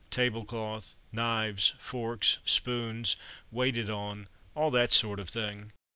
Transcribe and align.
Tablecloth, 0.09 0.95
knives, 1.11 1.75
forks, 1.77 2.39
spoons, 2.43 3.15
waited 3.51 3.87
on, 3.87 4.29
all 4.55 4.71
that 4.71 4.91
sort 4.91 5.19
of 5.19 5.29
thing. 5.29 5.73